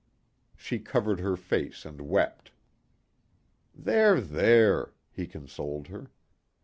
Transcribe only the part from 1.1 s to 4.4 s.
her face and wept. "There,